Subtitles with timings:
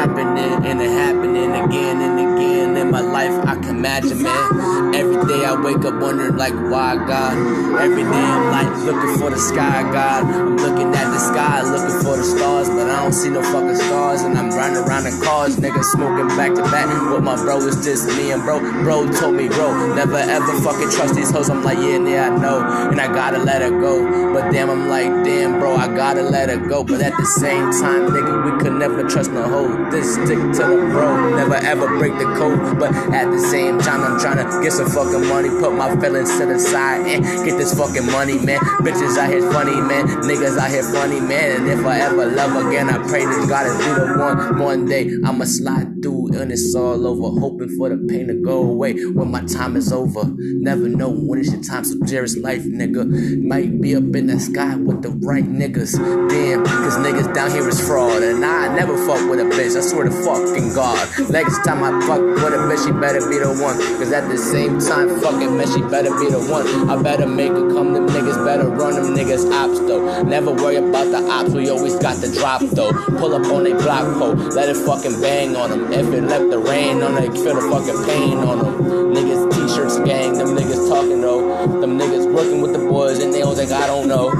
[0.00, 3.36] happening and it happening again and again in my life.
[3.46, 4.94] I can imagine, man.
[4.94, 7.36] Every day I wake up wondering like why God.
[7.78, 10.24] Every day I'm like looking for the sky, God.
[10.24, 14.22] I'm looking at sky, looking for the stars, but I don't see no fucking stars.
[14.22, 17.60] And I'm riding around in cars, nigga, smoking back to back with my bro.
[17.66, 18.60] It's just me and bro.
[18.82, 21.50] Bro told me, bro, never ever fucking trust these hoes.
[21.50, 24.32] I'm like, yeah, yeah, I know, and I gotta let her go.
[24.32, 26.84] But damn, I'm like, damn, bro, I gotta let her go.
[26.84, 29.90] But at the same time, nigga, we could never trust no hoe.
[29.90, 32.78] This stick to the bro, never ever break the code.
[32.78, 36.30] But at the same time, I'm trying to get some fucking money, put my feelings
[36.38, 38.60] to the side, and get this fucking money, man.
[38.84, 40.06] Bitches out here funny, man.
[40.22, 41.62] Niggas out here funny, man.
[41.62, 44.58] And if I ever love again, I pray to God to be the one.
[44.58, 48.62] One day I'ma slide through and it's all over, hoping for the pain to go
[48.62, 50.22] away when my time is over.
[50.38, 53.04] Never know when it's your time, so cherish life, nigga.
[53.42, 55.96] Might be up in the sky with the right niggas.
[56.28, 59.76] Damn, cause niggas down here is fraud, and I never fuck with a bitch.
[59.76, 61.30] I swear to fucking God.
[61.30, 63.76] Next time I fuck with a bitch, she better be the one.
[63.98, 66.90] Cause at the same time, fucking bitch, she better be the one.
[66.90, 70.22] I better make her come, them niggas better run them niggas ops though.
[70.22, 72.92] Never worry about the ops, we always got the drop though.
[73.18, 75.92] Pull up on a block pole, let it fucking bang on them.
[75.92, 79.14] If it left the rain on it, feel the fucking pain on them.
[79.14, 81.66] Niggas t-shirts gang, them niggas talking though.
[81.80, 84.30] Them niggas working with the boys and they all like I don't know.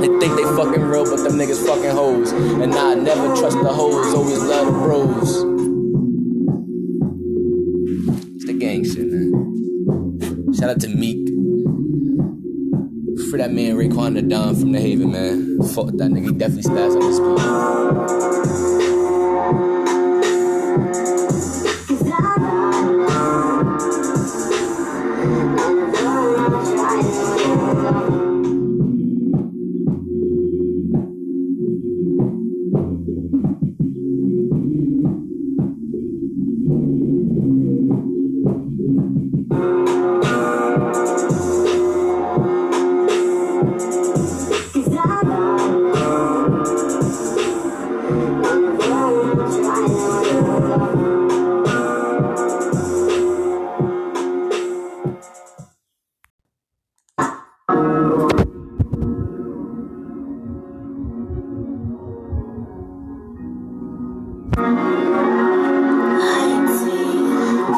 [0.00, 2.32] They think they fucking real, but them niggas fucking hoes.
[2.32, 5.30] And I never trust the hoes, always love the bros.
[8.36, 10.54] It's the gang shit, man.
[10.54, 11.28] Shout out to Meek.
[13.30, 15.62] For that man Raekwon the Don from the Haven, man.
[15.62, 18.60] Fuck that nigga, he definitely spaz on his beat.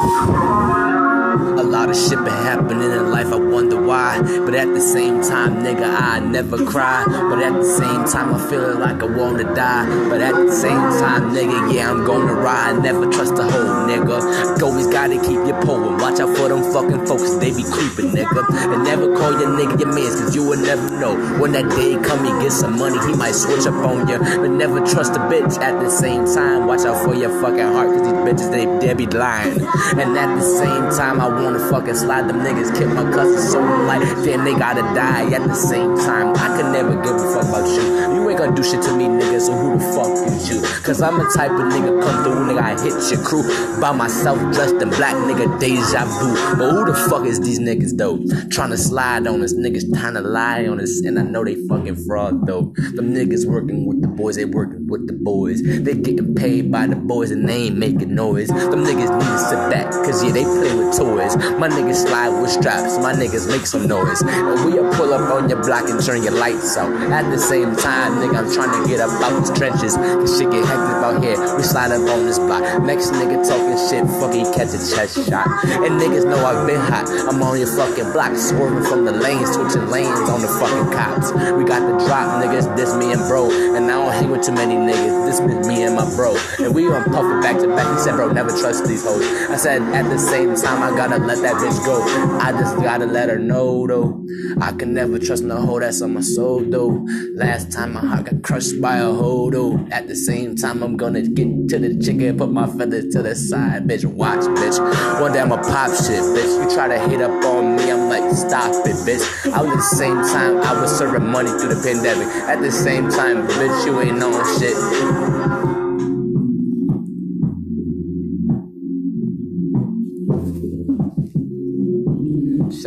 [0.03, 4.19] A lot of shit been happening in life, I wonder why.
[4.45, 7.03] But at the same time, nigga, I never cry.
[7.07, 9.85] But at the same time, I feel like I wanna die.
[10.09, 12.83] But at the same time, nigga, yeah, I'm gonna ride.
[12.83, 14.61] Never trust a hoe, nigga.
[14.61, 18.43] Always gotta keep your pole watch out for them fucking folks, they be creeping, nigga.
[18.73, 21.15] And never call your nigga your mans, cause you will never know.
[21.39, 24.17] When that day come, he get some money, he might switch up on you.
[24.17, 26.67] But never trust a bitch at the same time.
[26.67, 29.59] Watch out for your fucking heart, cause these bitches, they, they be lying.
[29.99, 33.59] And at the same time, I wanna fucking slide them niggas, kick my cousin so
[33.59, 35.31] like, damn, they gotta die.
[35.33, 38.13] At the same time, I could never give a fuck about you.
[38.15, 40.61] You ain't gonna do shit to me, nigga, so who the fuck is you?
[40.83, 43.43] Cause I'm the type of nigga come through, nigga, I hit your crew
[43.81, 46.57] by myself, dressed in black, nigga, deja vu.
[46.57, 48.17] But who the fuck is these niggas, though?
[48.49, 51.55] Trying to slide on us, niggas trying to lie on us, and I know they
[51.67, 52.73] fucking fraud, though.
[52.93, 55.59] Them niggas working with the boys, they working with the boys.
[55.63, 58.47] They getting paid by the boys, and they ain't making noise.
[58.49, 61.35] Them niggas need to sit back, cause yeah, they play with toys.
[61.57, 64.21] My niggas slide with straps, my niggas make some noise.
[64.21, 66.93] And we'll pull up on your block and turn your lights out.
[67.11, 69.97] At the same time, nigga, I'm trying to get up out these trenches.
[69.97, 71.41] Cause shit get hectic out here.
[71.57, 72.61] We slide up on this block.
[72.83, 75.49] Next nigga talking shit, fucking catch a chest shot.
[75.81, 77.09] And niggas know I've been hot.
[77.09, 81.33] I'm on your fucking block, swerving from the lanes, switching lanes on the fucking cops.
[81.57, 83.49] We got the drop, niggas, this me and bro.
[83.49, 85.25] And I don't hang with too many niggas.
[85.25, 86.35] This is me and my bro.
[86.59, 87.97] And we on puffing back to back.
[87.97, 89.23] He said, bro, never trust these hoes.
[89.49, 92.01] I said, at the same time, I gotta let that bitch go.
[92.39, 94.23] I just gotta let her know, though.
[94.61, 97.05] I can never trust no hoe that's on my soul, though.
[97.35, 99.85] Last time my heart got crushed by a hoe, though.
[99.91, 103.35] At the same time, I'm gonna get to the chicken, put my feathers to the
[103.35, 104.05] side, bitch.
[104.05, 104.79] Watch, bitch.
[105.21, 106.63] One day I'ma pop shit, bitch.
[106.63, 109.51] You try to hit up on me, I'm like, stop it, bitch.
[109.51, 112.27] I was at the same time, I was serving money through the pandemic.
[112.47, 114.62] At the same time, bitch, you ain't knowing shit.
[114.63, 114.75] Shout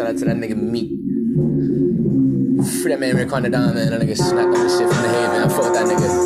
[0.07, 0.89] out to that nigga Meek.
[2.81, 3.91] Free that man Raekwon the Don, man.
[3.91, 5.43] That nigga snapped on this shit from the haven.
[5.43, 6.26] I fuck with that nigga.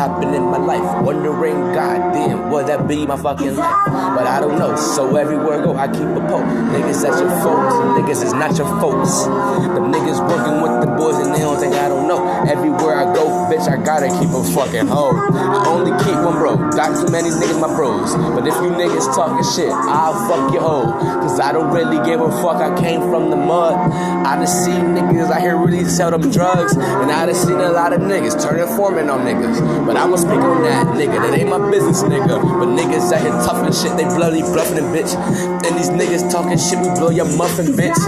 [0.00, 1.04] Happening in my life.
[1.04, 3.84] Wondering, goddamn, will that be my fucking life?
[3.86, 4.76] But I don't know.
[4.76, 6.44] So everywhere I go, I keep a poke.
[6.72, 7.74] Niggas, that's your folks.
[7.96, 9.24] Niggas, it's not your folks.
[9.24, 12.20] Them niggas working with the boys and they don't think I don't know.
[12.48, 15.12] Everywhere I go, bitch, I gotta keep a fucking hoe.
[15.12, 16.56] I only keep one bro.
[16.72, 18.14] Got too many niggas, my bros.
[18.14, 20.92] But if you niggas talking shit, I'll fuck your hoe.
[21.20, 22.56] Cause I don't really give a fuck.
[22.56, 23.74] I came from the mud.
[23.74, 26.74] I done seen niggas out here really sell them drugs.
[26.76, 29.86] And I done seen a lot of niggas turning foreman on niggas.
[29.86, 31.22] But I'ma speak on that, nigga.
[31.22, 32.42] That ain't my business, nigga.
[32.42, 35.14] But niggas here tough and shit, they bloody bluffing, bitch.
[35.14, 37.98] And these niggas talking shit, we blow your muffin, bitch.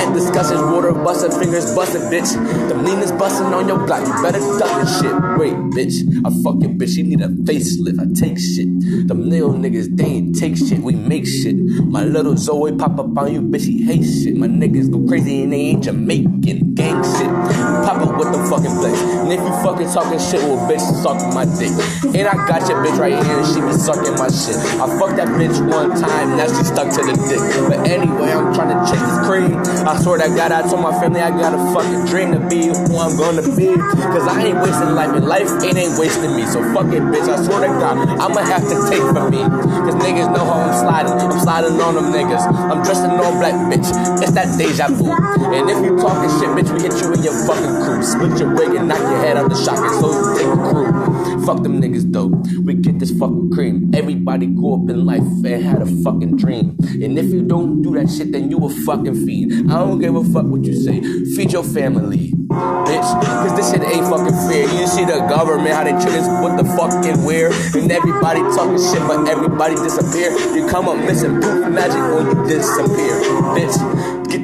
[0.00, 2.32] And discussions, water busting, fingers busting, bitch.
[2.68, 5.14] The Nina's busting on your block, you better duck and shit.
[5.38, 9.08] Wait, bitch, I fuck your bitch, you need a facelift, I take shit.
[9.08, 11.56] Them little niggas, they ain't take shit, we make shit.
[11.56, 14.36] My little Zoe pop up on you, bitch, he hate shit.
[14.36, 17.69] My niggas go crazy and they ain't Jamaican, gang shit.
[17.90, 18.94] With the fucking flex.
[19.02, 21.74] And if you fucking talking shit, well, bitch, sucking my dick.
[22.14, 24.54] And I got your bitch right here and she be sucking my shit.
[24.78, 27.42] I fucked that bitch one time, now she stuck to the dick.
[27.66, 29.58] But anyway, I'm trying to chase this cream.
[29.82, 32.70] I swear to God, I told my family I got a fucking dream to be
[32.70, 33.74] who I'm gonna be.
[33.74, 36.46] Cause I ain't wasting life, and life it ain't wasting me.
[36.46, 37.26] So fuck it, bitch.
[37.26, 39.42] I swear to God, I'ma have to take from me.
[39.42, 41.18] Cause niggas know how I'm sliding.
[41.18, 42.46] I'm sliding on them niggas.
[42.70, 43.90] I'm dressed in all black, bitch.
[44.22, 45.10] It's that deja vu.
[45.50, 48.02] And if you talking shit, bitch, we hit you in your fucking crew.
[48.02, 51.46] Split your wig and knock your head out the shotgun so take the crew.
[51.46, 52.28] Fuck them niggas though.
[52.62, 53.90] We get this fucking cream.
[53.94, 56.76] Everybody grew up in life and had a fucking dream.
[57.02, 59.72] And if you don't do that shit, then you a fucking fiend.
[59.72, 61.00] I don't give a fuck what you say.
[61.34, 63.10] Feed your family, bitch.
[63.24, 64.68] Cause this shit ain't fucking fair.
[64.80, 67.50] You see the government, how they treat us with the fucking where.
[67.74, 70.30] And everybody talking shit, but everybody disappear.
[70.54, 73.20] You come up missing proof magic when you disappear,
[73.56, 73.89] bitch.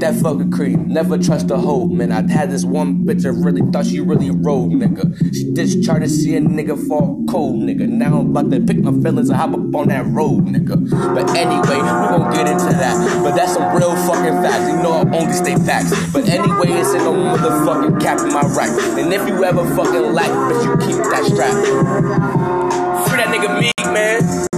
[0.07, 0.87] That fucking cream.
[0.87, 2.13] Never trust a hoe, man.
[2.13, 5.19] I had this one bitch that really thought she really rode, nigga.
[5.35, 7.89] She just tried to see a nigga fall cold, nigga.
[7.89, 10.79] Now I'm about to pick my feelings and hop up on that road, nigga.
[11.13, 13.21] But anyway, we gon' get into that.
[13.25, 14.71] But that's some real fucking facts.
[14.71, 15.91] You know I only stay facts.
[16.13, 18.71] But anyway, it's in no motherfucking cap in my right.
[19.01, 21.51] And if you ever fucking lack, but you keep that strap.
[23.09, 24.56] Free that nigga me, man.